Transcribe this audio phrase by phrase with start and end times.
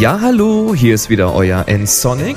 [0.00, 2.36] Ja, hallo, hier ist wieder euer N-Sonic.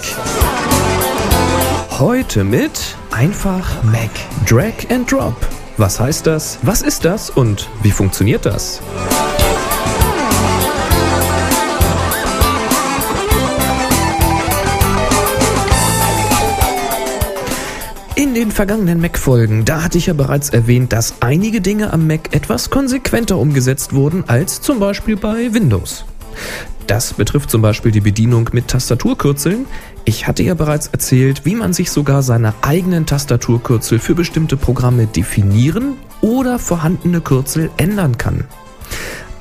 [1.98, 4.12] Heute mit einfach Mac.
[4.48, 5.36] Drag and Drop.
[5.78, 6.60] Was heißt das?
[6.62, 7.32] Was ist das?
[7.32, 8.82] Und wie funktioniert das?
[18.14, 22.36] In den vergangenen Mac-Folgen, da hatte ich ja bereits erwähnt, dass einige Dinge am Mac
[22.36, 26.06] etwas konsequenter umgesetzt wurden als zum Beispiel bei Windows.
[26.88, 29.66] Das betrifft zum Beispiel die Bedienung mit Tastaturkürzeln.
[30.06, 35.06] Ich hatte ja bereits erzählt, wie man sich sogar seine eigenen Tastaturkürzel für bestimmte Programme
[35.06, 38.46] definieren oder vorhandene Kürzel ändern kann.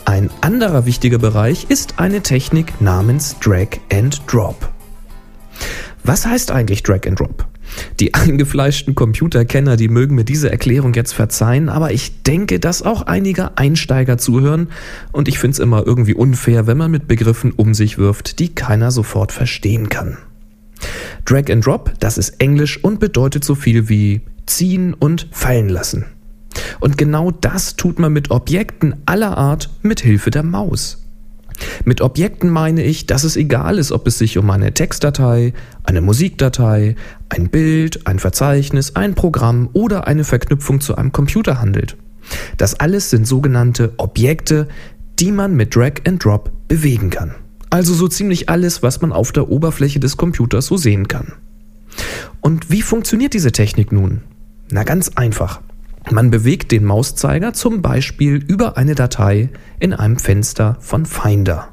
[0.04, 4.68] Ein anderer wichtiger Bereich ist eine Technik namens Drag and Drop.
[6.02, 7.46] Was heißt eigentlich Drag and Drop?
[8.00, 13.02] Die eingefleischten Computerkenner, die mögen mir diese Erklärung jetzt verzeihen, aber ich denke, dass auch
[13.02, 14.68] einige Einsteiger zuhören
[15.12, 18.54] und ich finde es immer irgendwie unfair, wenn man mit Begriffen um sich wirft, die
[18.54, 20.18] keiner sofort verstehen kann.
[21.24, 26.04] Drag and Drop, das ist Englisch und bedeutet so viel wie ziehen und fallen lassen.
[26.80, 31.05] Und genau das tut man mit Objekten aller Art mit Hilfe der Maus.
[31.84, 35.52] Mit Objekten meine ich, dass es egal ist, ob es sich um eine Textdatei,
[35.84, 36.96] eine Musikdatei,
[37.28, 41.96] ein Bild, ein Verzeichnis, ein Programm oder eine Verknüpfung zu einem Computer handelt.
[42.56, 44.68] Das alles sind sogenannte Objekte,
[45.18, 47.34] die man mit Drag and Drop bewegen kann.
[47.70, 51.32] Also so ziemlich alles, was man auf der Oberfläche des Computers so sehen kann.
[52.40, 54.22] Und wie funktioniert diese Technik nun?
[54.70, 55.60] Na ganz einfach.
[56.10, 61.68] Man bewegt den Mauszeiger zum Beispiel über eine Datei in einem Fenster von Finder.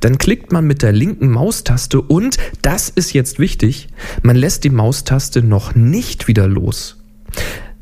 [0.00, 3.88] Dann klickt man mit der linken Maustaste und, das ist jetzt wichtig,
[4.22, 7.02] man lässt die Maustaste noch nicht wieder los.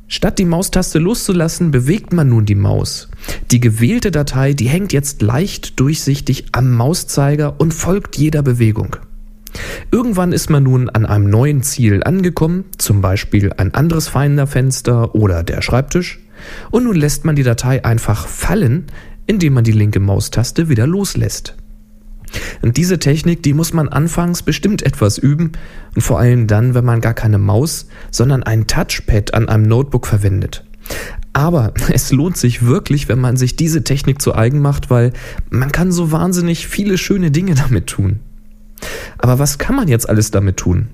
[0.06, 3.08] Statt die Maustaste loszulassen, bewegt man nun die Maus.
[3.52, 8.96] Die gewählte Datei, die hängt jetzt leicht durchsichtig am Mauszeiger und folgt jeder Bewegung.
[9.90, 15.42] Irgendwann ist man nun an einem neuen Ziel angekommen, zum Beispiel ein anderes Finder-Fenster oder
[15.42, 16.20] der Schreibtisch,
[16.70, 18.86] und nun lässt man die Datei einfach fallen,
[19.26, 21.54] indem man die linke Maustaste wieder loslässt.
[22.62, 25.52] Und diese Technik, die muss man anfangs bestimmt etwas üben
[25.94, 30.06] und vor allem dann, wenn man gar keine Maus, sondern ein Touchpad an einem Notebook
[30.06, 30.64] verwendet.
[31.32, 35.12] Aber es lohnt sich wirklich, wenn man sich diese Technik zu eigen macht, weil
[35.50, 38.20] man kann so wahnsinnig viele schöne Dinge damit tun.
[39.20, 40.88] Aber was kann man jetzt alles damit tun?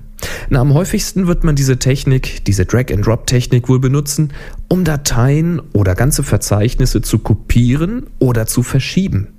[0.49, 4.33] Na, am häufigsten wird man diese Technik, diese Drag-and-Drop-Technik wohl benutzen,
[4.67, 9.29] um Dateien oder ganze Verzeichnisse zu kopieren oder zu verschieben.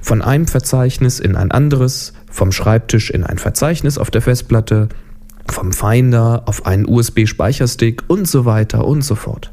[0.00, 4.88] Von einem Verzeichnis in ein anderes, vom Schreibtisch in ein Verzeichnis auf der Festplatte,
[5.48, 9.52] vom Finder auf einen USB-Speicherstick und so weiter und so fort.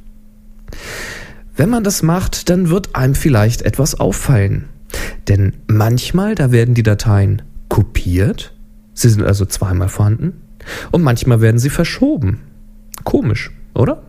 [1.55, 4.65] Wenn man das macht, dann wird einem vielleicht etwas auffallen.
[5.27, 8.53] Denn manchmal, da werden die Dateien kopiert,
[9.01, 10.33] sie sind also zweimal vorhanden,
[10.91, 12.41] und manchmal werden sie verschoben.
[13.03, 14.03] Komisch, oder?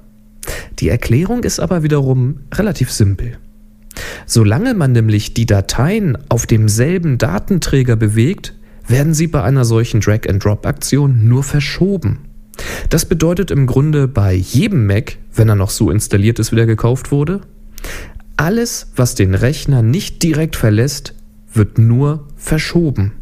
[0.78, 3.38] Die Erklärung ist aber wiederum relativ simpel.
[4.26, 8.54] Solange man nämlich die Dateien auf demselben Datenträger bewegt,
[8.86, 12.20] werden sie bei einer solchen Drag-and-Drop-Aktion nur verschoben.
[12.88, 16.66] Das bedeutet im Grunde bei jedem Mac, wenn er noch so installiert ist, wie er
[16.66, 17.40] gekauft wurde,
[18.36, 21.14] alles, was den Rechner nicht direkt verlässt,
[21.52, 23.12] wird nur verschoben.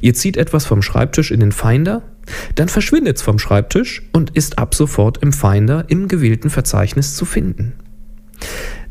[0.00, 2.02] Ihr zieht etwas vom Schreibtisch in den Finder,
[2.54, 7.24] dann verschwindet es vom Schreibtisch und ist ab sofort im Finder im gewählten Verzeichnis zu
[7.24, 7.74] finden.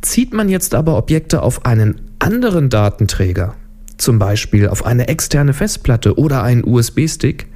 [0.02, 3.56] Zieht man jetzt aber Objekte auf einen anderen Datenträger,
[3.97, 7.47] zum Beispiel auf eine externe Festplatte oder einen USB-Stick,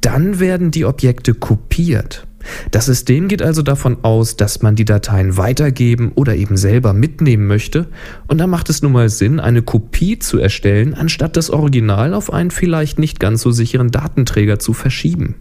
[0.00, 2.26] dann werden die Objekte kopiert.
[2.70, 7.46] Das System geht also davon aus, dass man die Dateien weitergeben oder eben selber mitnehmen
[7.46, 7.86] möchte,
[8.26, 12.32] und da macht es nun mal Sinn, eine Kopie zu erstellen, anstatt das Original auf
[12.32, 15.34] einen vielleicht nicht ganz so sicheren Datenträger zu verschieben.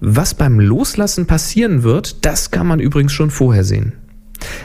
[0.00, 3.94] Was beim Loslassen passieren wird, das kann man übrigens schon vorher sehen.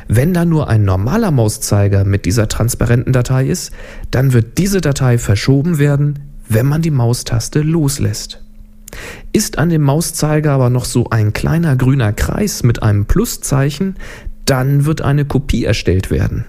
[0.07, 3.71] Wenn da nur ein normaler Mauszeiger mit dieser transparenten Datei ist,
[4.11, 8.43] dann wird diese Datei verschoben werden, wenn man die Maustaste loslässt.
[9.31, 13.95] Ist an dem Mauszeiger aber noch so ein kleiner grüner Kreis mit einem Pluszeichen,
[14.45, 16.45] dann wird eine Kopie erstellt werden.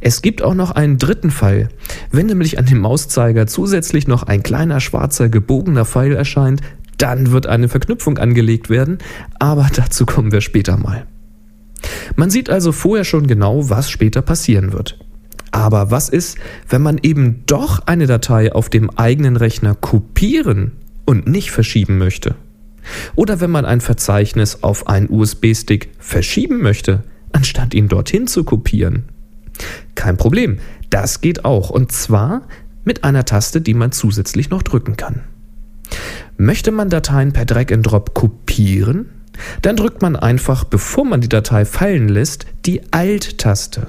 [0.00, 1.68] Es gibt auch noch einen dritten Fall.
[2.10, 6.62] Wenn nämlich an dem Mauszeiger zusätzlich noch ein kleiner schwarzer gebogener Pfeil erscheint,
[6.96, 8.98] dann wird eine Verknüpfung angelegt werden,
[9.38, 11.06] aber dazu kommen wir später mal.
[12.16, 14.98] Man sieht also vorher schon genau, was später passieren wird.
[15.50, 16.38] Aber was ist,
[16.68, 20.72] wenn man eben doch eine Datei auf dem eigenen Rechner kopieren
[21.08, 22.34] und nicht verschieben möchte.
[23.16, 27.02] Oder wenn man ein Verzeichnis auf einen USB-Stick verschieben möchte,
[27.32, 29.04] anstatt ihn dorthin zu kopieren.
[29.94, 30.58] Kein Problem,
[30.90, 31.70] das geht auch.
[31.70, 32.42] Und zwar
[32.84, 35.22] mit einer Taste, die man zusätzlich noch drücken kann.
[36.36, 39.06] Möchte man Dateien per Drag and Drop kopieren,
[39.62, 43.88] dann drückt man einfach, bevor man die Datei fallen lässt, die Alt-Taste.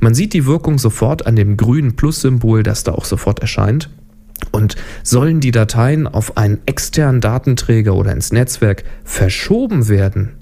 [0.00, 3.88] Man sieht die Wirkung sofort an dem grünen Plus-Symbol, das da auch sofort erscheint.
[4.52, 10.32] Und sollen die Dateien auf einen externen Datenträger oder ins Netzwerk verschoben werden,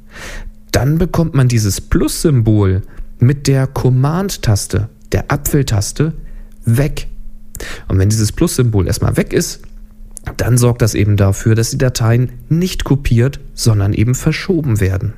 [0.70, 2.82] dann bekommt man dieses Plus-Symbol
[3.18, 6.14] mit der Command-Taste, der Apfeltaste,
[6.64, 7.08] weg.
[7.88, 9.60] Und wenn dieses Plus-Symbol erstmal weg ist,
[10.36, 15.14] dann sorgt das eben dafür, dass die Dateien nicht kopiert, sondern eben verschoben werden.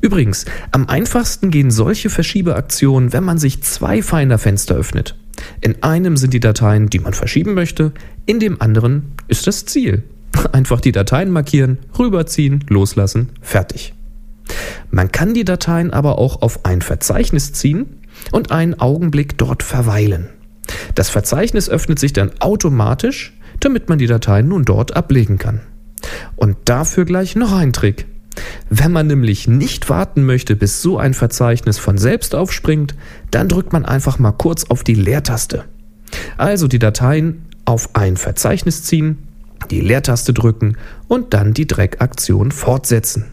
[0.00, 5.16] Übrigens, am einfachsten gehen solche Verschiebeaktionen, wenn man sich zwei Finder-Fenster öffnet.
[5.60, 7.92] In einem sind die Dateien, die man verschieben möchte,
[8.26, 10.04] in dem anderen ist das Ziel.
[10.52, 13.94] Einfach die Dateien markieren, rüberziehen, loslassen, fertig.
[14.90, 17.86] Man kann die Dateien aber auch auf ein Verzeichnis ziehen
[18.30, 20.28] und einen Augenblick dort verweilen.
[20.94, 25.60] Das Verzeichnis öffnet sich dann automatisch, damit man die Dateien nun dort ablegen kann.
[26.36, 28.06] Und dafür gleich noch ein Trick.
[28.70, 32.94] Wenn man nämlich nicht warten möchte, bis so ein Verzeichnis von selbst aufspringt,
[33.30, 35.64] dann drückt man einfach mal kurz auf die Leertaste.
[36.36, 39.18] Also die Dateien auf ein Verzeichnis ziehen,
[39.70, 40.76] die Leertaste drücken
[41.08, 43.26] und dann die Dreckaktion fortsetzen.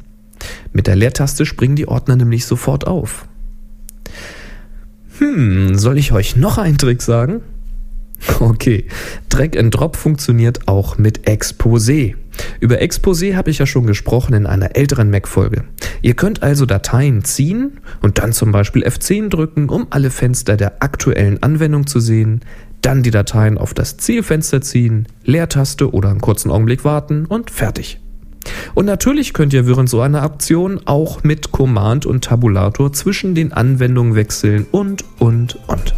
[0.72, 3.28] Mit der Leertaste springen die Ordner nämlich sofort auf.
[5.18, 7.42] Hm, soll ich euch noch einen Trick sagen?
[8.40, 8.86] Okay,
[9.30, 12.16] Drag and Drop funktioniert auch mit Exposé.
[12.60, 15.66] Über Exposé habe ich ja schon gesprochen in einer älteren Mac-Folge.
[16.02, 20.82] Ihr könnt also Dateien ziehen und dann zum Beispiel F10 drücken, um alle Fenster der
[20.82, 22.42] aktuellen Anwendung zu sehen,
[22.82, 28.00] dann die Dateien auf das Zielfenster ziehen, Leertaste oder einen kurzen Augenblick warten und fertig.
[28.74, 33.52] Und natürlich könnt ihr während so einer Aktion auch mit Command und Tabulator zwischen den
[33.52, 35.94] Anwendungen wechseln und, und, und.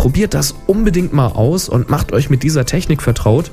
[0.00, 3.50] Probiert das unbedingt mal aus und macht euch mit dieser Technik vertraut.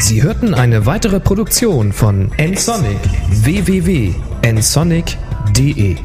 [0.00, 2.98] Sie hörten eine weitere Produktion von nsonic
[3.30, 5.96] www.nsonic.de